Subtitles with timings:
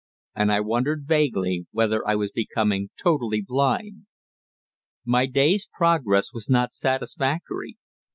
[0.33, 4.07] And I wondered vaguely whether I was becoming totally blind.
[5.05, 7.77] My day's progress was not satisfactory.